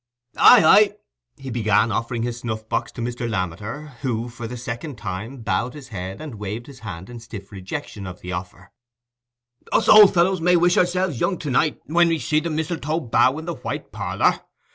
"Aye, 0.39 0.63
aye," 0.63 0.93
he 1.37 1.51
began, 1.51 1.91
offering 1.91 2.23
his 2.23 2.39
snuff 2.39 2.67
box 2.67 2.91
to 2.93 3.01
Mr. 3.03 3.29
Lammeter, 3.29 3.89
who 4.01 4.29
for 4.29 4.47
the 4.47 4.57
second 4.57 4.97
time 4.97 5.43
bowed 5.43 5.75
his 5.75 5.89
head 5.89 6.19
and 6.19 6.39
waved 6.39 6.65
his 6.65 6.79
hand 6.79 7.07
in 7.07 7.19
stiff 7.19 7.51
rejection 7.51 8.07
of 8.07 8.21
the 8.21 8.31
offer, 8.31 8.71
"us 9.71 9.87
old 9.87 10.11
fellows 10.11 10.41
may 10.41 10.55
wish 10.55 10.75
ourselves 10.75 11.19
young 11.21 11.37
to 11.37 11.51
night, 11.51 11.81
when 11.85 12.07
we 12.07 12.17
see 12.17 12.39
the 12.39 12.49
mistletoe 12.49 12.99
bough 12.99 13.37
in 13.37 13.45
the 13.45 13.53
White 13.53 13.91
Parlour. 13.91 14.41